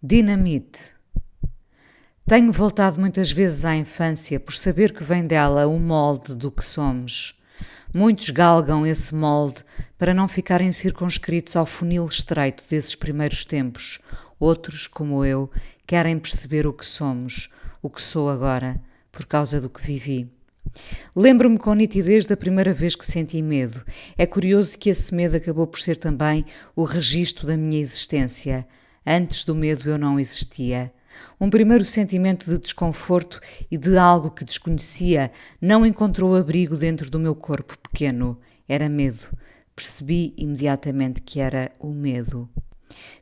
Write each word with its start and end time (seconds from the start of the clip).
Dinamite. 0.00 0.92
Tenho 2.24 2.52
voltado 2.52 3.00
muitas 3.00 3.32
vezes 3.32 3.64
à 3.64 3.74
infância 3.74 4.38
por 4.38 4.54
saber 4.54 4.94
que 4.94 5.02
vem 5.02 5.26
dela 5.26 5.66
o 5.66 5.76
molde 5.76 6.36
do 6.36 6.52
que 6.52 6.64
somos. 6.64 7.36
Muitos 7.92 8.30
galgam 8.30 8.86
esse 8.86 9.12
molde 9.12 9.64
para 9.98 10.14
não 10.14 10.28
ficarem 10.28 10.70
circunscritos 10.70 11.56
ao 11.56 11.66
funil 11.66 12.06
estreito 12.06 12.62
desses 12.70 12.94
primeiros 12.94 13.44
tempos. 13.44 13.98
Outros, 14.38 14.86
como 14.86 15.24
eu, 15.24 15.50
querem 15.84 16.16
perceber 16.16 16.64
o 16.64 16.72
que 16.72 16.86
somos, 16.86 17.50
o 17.82 17.90
que 17.90 18.00
sou 18.00 18.30
agora, 18.30 18.80
por 19.10 19.26
causa 19.26 19.60
do 19.60 19.68
que 19.68 19.84
vivi. 19.84 20.30
Lembro-me 21.16 21.58
com 21.58 21.74
nitidez 21.74 22.24
da 22.24 22.36
primeira 22.36 22.72
vez 22.72 22.94
que 22.94 23.04
senti 23.04 23.42
medo. 23.42 23.84
É 24.16 24.26
curioso 24.26 24.78
que 24.78 24.90
esse 24.90 25.12
medo 25.12 25.36
acabou 25.36 25.66
por 25.66 25.80
ser 25.80 25.96
também 25.96 26.44
o 26.76 26.84
registro 26.84 27.48
da 27.48 27.56
minha 27.56 27.80
existência. 27.80 28.64
Antes 29.10 29.42
do 29.42 29.54
medo 29.54 29.88
eu 29.88 29.96
não 29.96 30.20
existia. 30.20 30.92
Um 31.40 31.48
primeiro 31.48 31.82
sentimento 31.82 32.44
de 32.44 32.58
desconforto 32.58 33.40
e 33.70 33.78
de 33.78 33.96
algo 33.96 34.30
que 34.30 34.44
desconhecia 34.44 35.32
não 35.58 35.86
encontrou 35.86 36.36
abrigo 36.36 36.76
dentro 36.76 37.08
do 37.08 37.18
meu 37.18 37.34
corpo 37.34 37.78
pequeno. 37.78 38.38
Era 38.68 38.86
medo. 38.86 39.34
Percebi 39.74 40.34
imediatamente 40.36 41.22
que 41.22 41.40
era 41.40 41.72
o 41.80 41.88
medo. 41.88 42.50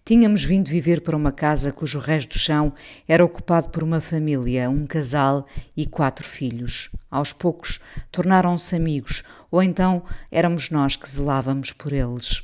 Tínhamos 0.05 0.43
vindo 0.43 0.69
viver 0.69 1.03
para 1.03 1.17
uma 1.17 1.31
casa 1.31 1.71
cujo 1.71 2.01
resto 2.01 2.31
do 2.31 2.39
chão 2.39 2.75
era 3.07 3.25
ocupado 3.25 3.69
por 3.69 3.85
uma 3.85 4.01
família, 4.01 4.69
um 4.69 4.89
casal 4.89 5.47
e 5.77 5.87
quatro 5.87 6.27
filhos. 6.27 6.91
Aos 7.09 7.33
poucos 7.33 7.79
tornaram-se 8.11 8.75
amigos, 8.75 9.23
ou 9.53 9.63
então 9.63 10.03
éramos 10.33 10.69
nós 10.69 10.97
que 10.97 11.09
zelávamos 11.09 11.73
por 11.73 11.93
eles. 11.93 12.43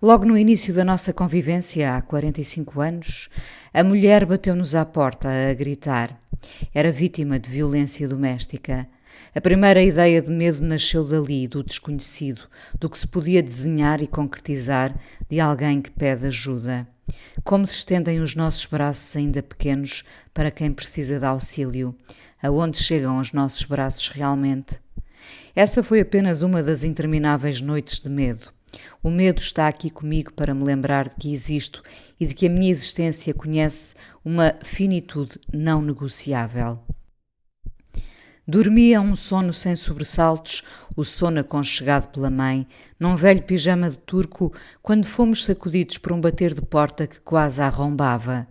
Logo 0.00 0.24
no 0.24 0.36
início 0.36 0.74
da 0.74 0.84
nossa 0.84 1.12
convivência, 1.12 1.96
há 1.96 2.02
45 2.02 2.80
anos, 2.80 3.28
a 3.72 3.82
mulher 3.82 4.24
bateu-nos 4.24 4.74
à 4.74 4.84
porta 4.84 5.28
a 5.28 5.54
gritar. 5.54 6.20
Era 6.74 6.92
vítima 6.92 7.38
de 7.38 7.50
violência 7.50 8.08
doméstica. 8.08 8.86
A 9.34 9.40
primeira 9.40 9.82
ideia 9.82 10.20
de 10.20 10.30
medo 10.30 10.62
nasceu 10.62 11.04
dali, 11.04 11.48
do 11.48 11.62
desconhecido, 11.62 12.42
do 12.78 12.90
que 12.90 12.98
se 12.98 13.06
podia 13.06 13.42
desenhar 13.42 14.02
e 14.02 14.06
concretizar 14.06 14.94
de 15.28 15.40
alguém 15.40 15.80
que 15.80 15.90
pede 15.90 16.26
ajuda. 16.26 16.86
Como 17.42 17.66
se 17.66 17.76
estendem 17.76 18.20
os 18.20 18.34
nossos 18.34 18.64
braços 18.66 19.16
ainda 19.16 19.42
pequenos 19.42 20.04
para 20.32 20.50
quem 20.50 20.72
precisa 20.72 21.18
de 21.18 21.26
auxílio? 21.26 21.94
Aonde 22.42 22.78
chegam 22.78 23.18
os 23.18 23.32
nossos 23.32 23.64
braços 23.64 24.08
realmente? 24.08 24.78
Essa 25.54 25.82
foi 25.82 26.00
apenas 26.00 26.42
uma 26.42 26.62
das 26.62 26.84
intermináveis 26.84 27.60
noites 27.60 28.00
de 28.00 28.08
medo. 28.08 28.53
O 29.02 29.10
medo 29.10 29.40
está 29.40 29.68
aqui 29.68 29.90
comigo 29.90 30.32
para 30.32 30.54
me 30.54 30.64
lembrar 30.64 31.08
de 31.08 31.16
que 31.16 31.32
existo 31.32 31.82
e 32.18 32.26
de 32.26 32.34
que 32.34 32.46
a 32.46 32.50
minha 32.50 32.70
existência 32.70 33.34
conhece 33.34 33.94
uma 34.24 34.54
finitude 34.62 35.38
não 35.52 35.80
negociável. 35.82 36.80
Dormia 38.46 39.00
um 39.00 39.16
sono 39.16 39.54
sem 39.54 39.74
sobressaltos, 39.74 40.62
o 40.94 41.02
sono 41.02 41.40
aconchegado 41.40 42.08
pela 42.08 42.28
mãe, 42.28 42.66
num 43.00 43.16
velho 43.16 43.42
pijama 43.42 43.88
de 43.88 43.96
turco, 43.96 44.52
quando 44.82 45.06
fomos 45.06 45.46
sacudidos 45.46 45.96
por 45.96 46.12
um 46.12 46.20
bater 46.20 46.52
de 46.52 46.60
porta 46.60 47.06
que 47.06 47.20
quase 47.20 47.62
arrombava. 47.62 48.46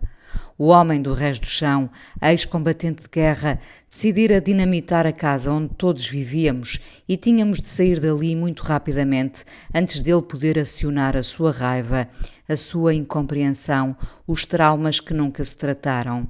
O 0.56 0.66
homem 0.66 1.02
do 1.02 1.12
resto 1.12 1.42
do 1.42 1.48
chão, 1.48 1.90
ex-combatente 2.22 3.02
de 3.02 3.08
guerra, 3.08 3.58
decidira 3.90 4.40
dinamitar 4.40 5.04
a 5.04 5.12
casa 5.12 5.50
onde 5.50 5.74
todos 5.74 6.06
vivíamos 6.06 6.78
e 7.08 7.16
tínhamos 7.16 7.60
de 7.60 7.66
sair 7.66 7.98
dali 7.98 8.36
muito 8.36 8.62
rapidamente 8.62 9.44
antes 9.74 10.00
dele 10.00 10.22
poder 10.22 10.56
acionar 10.56 11.16
a 11.16 11.24
sua 11.24 11.50
raiva, 11.50 12.08
a 12.48 12.54
sua 12.54 12.94
incompreensão, 12.94 13.96
os 14.28 14.46
traumas 14.46 15.00
que 15.00 15.12
nunca 15.12 15.44
se 15.44 15.58
trataram. 15.58 16.28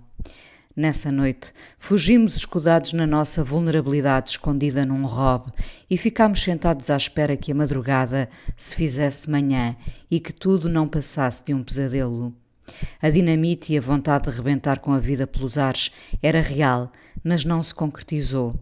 Nessa 0.75 1.13
noite, 1.13 1.53
fugimos 1.79 2.34
escudados 2.34 2.95
na 2.95 3.07
nossa 3.07 3.45
vulnerabilidade 3.45 4.31
escondida 4.31 4.87
num 4.87 5.05
robe 5.05 5.53
e 5.89 5.99
ficámos 5.99 6.43
sentados 6.43 6.89
à 6.89 6.97
espera 6.97 7.37
que 7.37 7.53
a 7.53 7.55
madrugada 7.55 8.29
se 8.57 8.75
fizesse 8.75 9.31
manhã 9.31 9.77
e 10.11 10.19
que 10.19 10.33
tudo 10.33 10.69
não 10.69 10.89
passasse 10.89 11.45
de 11.45 11.53
um 11.53 11.63
pesadelo. 11.63 12.34
A 13.01 13.11
dinamite 13.11 13.73
e 13.73 13.79
a 13.79 13.81
vontade 13.81 14.31
de 14.31 14.37
rebentar 14.37 14.81
com 14.81 14.93
a 14.93 14.99
vida 14.99 15.27
pelos 15.27 15.59
ares 15.59 15.91
era 16.23 16.41
real, 16.41 16.91
mas 17.23 17.45
não 17.45 17.63
se 17.63 17.75
concretizou. 17.75 18.59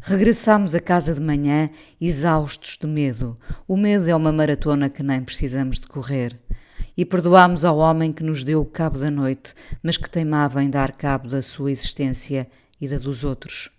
Regressámos 0.00 0.74
a 0.74 0.80
casa 0.80 1.14
de 1.14 1.20
manhã, 1.20 1.70
exaustos 2.00 2.78
de 2.80 2.86
medo. 2.86 3.36
O 3.66 3.76
medo 3.76 4.08
é 4.08 4.14
uma 4.14 4.30
maratona 4.30 4.90
que 4.90 5.02
nem 5.02 5.22
precisamos 5.22 5.80
de 5.80 5.86
correr. 5.86 6.38
E 6.96 7.04
perdoámos 7.04 7.64
ao 7.64 7.78
homem 7.78 8.12
que 8.12 8.22
nos 8.22 8.44
deu 8.44 8.60
o 8.60 8.64
cabo 8.64 8.98
da 8.98 9.10
noite, 9.10 9.54
mas 9.82 9.96
que 9.96 10.08
teimava 10.08 10.62
em 10.62 10.70
dar 10.70 10.92
cabo 10.92 11.28
da 11.28 11.42
sua 11.42 11.70
existência 11.70 12.46
e 12.80 12.86
da 12.88 12.98
dos 12.98 13.24
outros. 13.24 13.70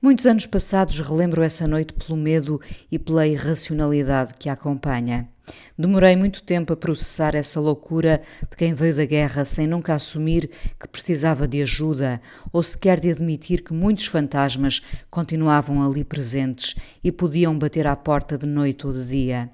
Muitos 0.00 0.26
anos 0.26 0.46
passados 0.46 1.00
relembro 1.00 1.42
essa 1.42 1.66
noite 1.66 1.92
pelo 1.92 2.16
medo 2.16 2.60
e 2.90 2.98
pela 2.98 3.26
irracionalidade 3.26 4.34
que 4.34 4.48
a 4.48 4.54
acompanha. 4.54 5.28
Demorei 5.78 6.14
muito 6.16 6.42
tempo 6.42 6.72
a 6.72 6.76
processar 6.76 7.34
essa 7.34 7.58
loucura 7.60 8.20
de 8.50 8.56
quem 8.56 8.74
veio 8.74 8.94
da 8.94 9.04
guerra 9.04 9.44
sem 9.44 9.66
nunca 9.66 9.94
assumir 9.94 10.50
que 10.78 10.88
precisava 10.88 11.48
de 11.48 11.62
ajuda 11.62 12.20
ou 12.52 12.62
sequer 12.62 13.00
de 13.00 13.10
admitir 13.10 13.62
que 13.62 13.72
muitos 13.72 14.06
fantasmas 14.06 14.82
continuavam 15.10 15.82
ali 15.82 16.04
presentes 16.04 16.74
e 17.02 17.10
podiam 17.10 17.58
bater 17.58 17.86
à 17.86 17.96
porta 17.96 18.36
de 18.36 18.46
noite 18.46 18.86
ou 18.86 18.92
de 18.92 19.06
dia. 19.06 19.50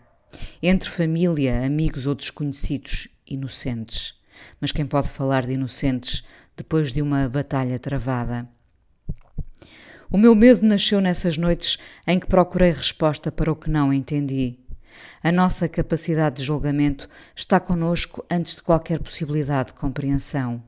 Entre 0.63 0.91
família, 0.91 1.65
amigos 1.65 2.07
ou 2.07 2.15
desconhecidos, 2.15 3.09
inocentes. 3.27 4.15
Mas 4.61 4.73
quem 4.73 4.87
pode 4.87 5.09
falar 5.09 5.47
de 5.47 5.53
inocentes 5.53 6.23
depois 6.57 6.93
de 6.93 7.01
uma 7.01 7.29
batalha 7.29 7.79
travada? 7.79 8.49
O 10.11 10.19
meu 10.19 10.35
medo 10.35 10.65
nasceu 10.65 11.01
nessas 11.01 11.37
noites 11.37 11.79
em 12.07 12.19
que 12.19 12.27
procurei 12.27 12.71
resposta 12.71 13.33
para 13.33 13.51
o 13.51 13.57
que 13.57 13.69
não 13.69 13.93
entendi. 13.93 14.66
A 15.23 15.33
nossa 15.33 15.69
capacidade 15.69 16.37
de 16.37 16.45
julgamento 16.45 17.09
está 17.35 17.59
conosco 17.59 18.25
antes 18.31 18.57
de 18.57 18.63
qualquer 18.63 19.01
possibilidade 19.01 19.69
de 19.69 19.75
compreensão. 19.75 20.63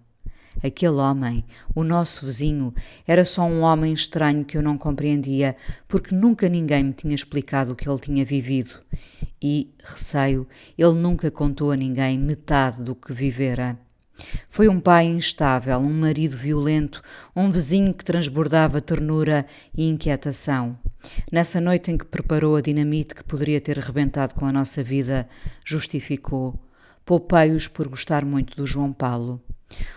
Aquele 0.62 0.96
homem, 0.96 1.44
o 1.74 1.84
nosso 1.84 2.26
vizinho, 2.26 2.74
era 3.06 3.24
só 3.24 3.42
um 3.42 3.60
homem 3.60 3.92
estranho 3.92 4.44
que 4.44 4.58
eu 4.58 4.62
não 4.62 4.76
compreendia, 4.76 5.56
porque 5.86 6.14
nunca 6.14 6.48
ninguém 6.48 6.82
me 6.82 6.92
tinha 6.92 7.14
explicado 7.14 7.72
o 7.72 7.76
que 7.76 7.88
ele 7.88 8.00
tinha 8.00 8.24
vivido. 8.24 8.80
E, 9.40 9.72
receio, 9.78 10.48
ele 10.76 10.94
nunca 10.94 11.30
contou 11.30 11.70
a 11.70 11.76
ninguém 11.76 12.18
metade 12.18 12.82
do 12.82 12.96
que 12.96 13.12
vivera. 13.12 13.78
Foi 14.50 14.68
um 14.68 14.80
pai 14.80 15.06
instável, 15.06 15.78
um 15.78 15.92
marido 15.92 16.36
violento, 16.36 17.00
um 17.36 17.50
vizinho 17.50 17.94
que 17.94 18.04
transbordava 18.04 18.80
ternura 18.80 19.46
e 19.76 19.88
inquietação. 19.88 20.76
Nessa 21.30 21.60
noite 21.60 21.90
em 21.90 21.98
que 21.98 22.04
preparou 22.04 22.56
a 22.56 22.60
dinamite 22.60 23.14
que 23.14 23.24
poderia 23.24 23.60
ter 23.60 23.78
rebentado 23.78 24.34
com 24.34 24.46
a 24.46 24.52
nossa 24.52 24.82
vida, 24.82 25.28
justificou: 25.64 26.58
Poupei-os 27.04 27.68
por 27.68 27.88
gostar 27.88 28.24
muito 28.24 28.56
do 28.56 28.66
João 28.66 28.92
Paulo. 28.92 29.42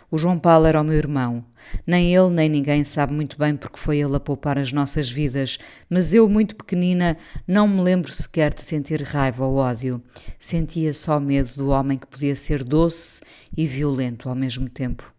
O 0.09 0.17
João 0.17 0.37
Paulo 0.37 0.65
era 0.65 0.81
o 0.81 0.83
meu 0.83 0.97
irmão. 0.97 1.45
Nem 1.87 2.13
ele 2.13 2.29
nem 2.29 2.49
ninguém 2.49 2.83
sabe 2.83 3.13
muito 3.13 3.37
bem 3.37 3.55
porque 3.55 3.79
foi 3.79 3.99
ele 3.99 4.15
a 4.15 4.19
poupar 4.19 4.57
as 4.57 4.71
nossas 4.71 5.09
vidas, 5.09 5.57
mas 5.89 6.13
eu, 6.13 6.27
muito 6.27 6.55
pequenina, 6.55 7.17
não 7.47 7.67
me 7.67 7.81
lembro 7.81 8.11
sequer 8.11 8.53
de 8.53 8.63
sentir 8.63 9.01
raiva 9.01 9.45
ou 9.45 9.55
ódio. 9.55 10.01
Sentia 10.37 10.93
só 10.93 11.19
medo 11.19 11.53
do 11.55 11.69
homem 11.69 11.97
que 11.97 12.07
podia 12.07 12.35
ser 12.35 12.63
doce 12.63 13.21
e 13.55 13.65
violento 13.65 14.27
ao 14.27 14.35
mesmo 14.35 14.69
tempo. 14.69 15.10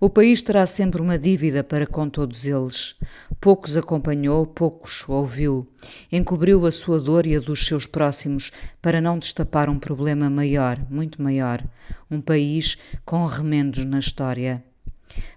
O 0.00 0.08
país 0.08 0.42
terá 0.42 0.64
sempre 0.66 1.02
uma 1.02 1.18
dívida 1.18 1.64
para 1.64 1.86
com 1.86 2.08
todos 2.08 2.46
eles. 2.46 2.94
Poucos 3.40 3.76
acompanhou, 3.76 4.46
poucos 4.46 5.04
ouviu. 5.08 5.66
Encobriu 6.10 6.64
a 6.66 6.70
sua 6.70 7.00
dor 7.00 7.26
e 7.26 7.36
a 7.36 7.40
dos 7.40 7.66
seus 7.66 7.86
próximos 7.86 8.52
para 8.80 9.00
não 9.00 9.18
destapar 9.18 9.68
um 9.68 9.78
problema 9.78 10.30
maior, 10.30 10.78
muito 10.88 11.20
maior. 11.20 11.62
Um 12.10 12.20
país 12.20 12.78
com 13.04 13.24
remendos 13.24 13.84
na 13.84 13.98
história. 13.98 14.62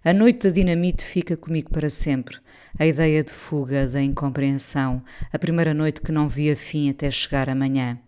A 0.03 0.13
noite 0.13 0.47
da 0.47 0.53
dinamite 0.53 1.03
fica 1.06 1.35
comigo 1.35 1.71
para 1.71 1.89
sempre. 1.89 2.38
A 2.77 2.85
ideia 2.85 3.24
de 3.24 3.31
fuga, 3.31 3.88
da 3.88 4.01
incompreensão, 4.01 5.01
a 5.31 5.39
primeira 5.39 5.74
noite 5.74 6.01
que 6.01 6.12
não 6.12 6.27
via 6.27 6.56
fim 6.56 6.89
até 6.89 7.09
chegar 7.09 7.50
amanhã. 7.50 8.00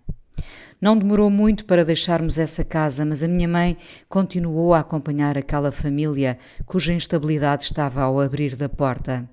Não 0.81 0.97
demorou 0.97 1.29
muito 1.29 1.65
para 1.65 1.85
deixarmos 1.85 2.37
essa 2.37 2.63
casa, 2.63 3.05
mas 3.05 3.23
a 3.23 3.27
minha 3.27 3.47
mãe 3.47 3.77
continuou 4.09 4.73
a 4.73 4.79
acompanhar 4.79 5.37
aquela 5.37 5.71
família 5.71 6.37
cuja 6.65 6.93
instabilidade 6.93 7.63
estava 7.63 8.01
ao 8.01 8.19
abrir 8.19 8.55
da 8.55 8.67
porta. 8.67 9.27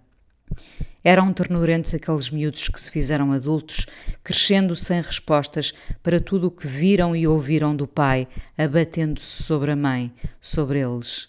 Eram 1.02 1.32
ternurentes 1.32 1.94
aqueles 1.94 2.30
miúdos 2.30 2.68
que 2.68 2.80
se 2.80 2.90
fizeram 2.90 3.32
adultos, 3.32 3.86
crescendo 4.22 4.76
sem 4.76 5.00
respostas 5.00 5.72
para 6.02 6.20
tudo 6.20 6.48
o 6.48 6.50
que 6.50 6.66
viram 6.66 7.16
e 7.16 7.26
ouviram 7.26 7.74
do 7.74 7.86
pai, 7.86 8.28
abatendo-se 8.56 9.42
sobre 9.42 9.70
a 9.70 9.76
mãe, 9.76 10.12
sobre 10.40 10.78
eles. 10.78 11.28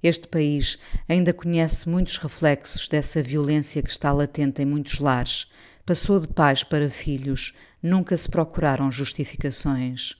Este 0.00 0.28
país 0.28 0.78
ainda 1.08 1.32
conhece 1.32 1.88
muitos 1.88 2.16
reflexos 2.18 2.86
dessa 2.86 3.20
violência 3.20 3.82
que 3.82 3.90
está 3.90 4.12
latente 4.12 4.62
em 4.62 4.64
muitos 4.64 5.00
lares. 5.00 5.48
Passou 5.88 6.20
de 6.20 6.28
pais 6.28 6.62
para 6.62 6.90
filhos, 6.90 7.54
nunca 7.82 8.14
se 8.14 8.28
procuraram 8.28 8.92
justificações. 8.92 10.16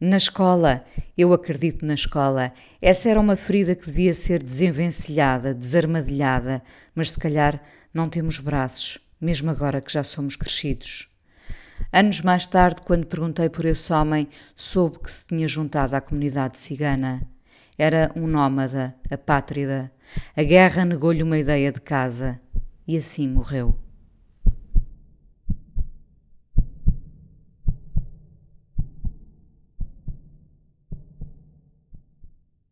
Na 0.00 0.16
escola, 0.16 0.82
eu 1.14 1.34
acredito 1.34 1.84
na 1.84 1.92
escola. 1.92 2.50
Essa 2.80 3.10
era 3.10 3.20
uma 3.20 3.36
ferida 3.36 3.74
que 3.74 3.84
devia 3.84 4.14
ser 4.14 4.42
desenvencilhada, 4.42 5.52
desarmadilhada, 5.52 6.62
mas 6.94 7.10
se 7.10 7.18
calhar 7.18 7.62
não 7.92 8.08
temos 8.08 8.38
braços, 8.38 8.98
mesmo 9.20 9.50
agora 9.50 9.82
que 9.82 9.92
já 9.92 10.02
somos 10.02 10.36
crescidos. 10.36 11.06
Anos 11.92 12.22
mais 12.22 12.46
tarde, 12.46 12.80
quando 12.80 13.06
perguntei 13.06 13.50
por 13.50 13.66
esse 13.66 13.92
homem, 13.92 14.26
soube 14.56 15.00
que 15.00 15.12
se 15.12 15.26
tinha 15.26 15.46
juntado 15.46 15.94
à 15.94 16.00
comunidade 16.00 16.58
cigana. 16.58 17.20
Era 17.76 18.10
um 18.16 18.26
nómada, 18.26 18.96
apátrida. 19.10 19.92
A 20.34 20.42
guerra 20.42 20.86
negou-lhe 20.86 21.22
uma 21.22 21.36
ideia 21.36 21.70
de 21.70 21.82
casa 21.82 22.40
e 22.88 22.96
assim 22.96 23.28
morreu. 23.28 23.83